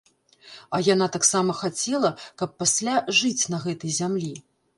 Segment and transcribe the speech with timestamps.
[0.77, 2.11] А яна таксама хацела,
[2.43, 4.33] каб пасля жыць на гэтай зямлі.